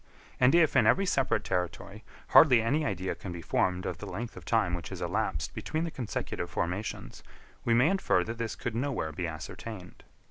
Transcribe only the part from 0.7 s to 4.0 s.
in every separate territory, hardly any idea can be formed of